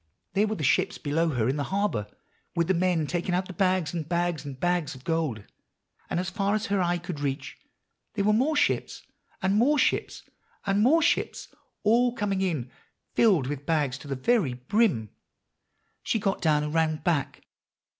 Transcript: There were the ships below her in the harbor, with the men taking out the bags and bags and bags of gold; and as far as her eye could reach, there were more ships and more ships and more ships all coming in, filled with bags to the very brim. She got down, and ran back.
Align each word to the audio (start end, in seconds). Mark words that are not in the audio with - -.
There 0.33 0.47
were 0.47 0.55
the 0.55 0.63
ships 0.63 0.97
below 0.97 1.29
her 1.29 1.47
in 1.47 1.57
the 1.57 1.65
harbor, 1.65 2.07
with 2.55 2.67
the 2.67 2.73
men 2.73 3.05
taking 3.05 3.35
out 3.35 3.45
the 3.45 3.53
bags 3.53 3.93
and 3.93 4.09
bags 4.09 4.43
and 4.43 4.59
bags 4.59 4.95
of 4.95 5.03
gold; 5.03 5.43
and 6.09 6.19
as 6.19 6.27
far 6.31 6.55
as 6.55 6.65
her 6.65 6.81
eye 6.81 6.97
could 6.97 7.19
reach, 7.19 7.59
there 8.15 8.25
were 8.25 8.33
more 8.33 8.55
ships 8.55 9.03
and 9.43 9.53
more 9.55 9.77
ships 9.77 10.23
and 10.65 10.81
more 10.81 11.03
ships 11.03 11.49
all 11.83 12.15
coming 12.15 12.41
in, 12.41 12.71
filled 13.13 13.45
with 13.45 13.67
bags 13.67 13.99
to 13.99 14.07
the 14.07 14.15
very 14.15 14.55
brim. 14.55 15.11
She 16.01 16.17
got 16.17 16.41
down, 16.41 16.63
and 16.63 16.73
ran 16.73 16.95
back. 16.95 17.43